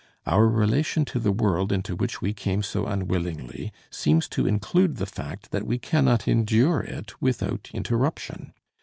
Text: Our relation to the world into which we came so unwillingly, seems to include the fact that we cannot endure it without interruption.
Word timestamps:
Our 0.25 0.47
relation 0.47 1.05
to 1.05 1.19
the 1.19 1.31
world 1.31 1.71
into 1.71 1.95
which 1.95 2.23
we 2.23 2.33
came 2.33 2.63
so 2.63 2.87
unwillingly, 2.87 3.71
seems 3.91 4.27
to 4.29 4.47
include 4.47 4.95
the 4.95 5.05
fact 5.05 5.51
that 5.51 5.67
we 5.67 5.77
cannot 5.77 6.27
endure 6.27 6.81
it 6.81 7.21
without 7.21 7.69
interruption. 7.71 8.53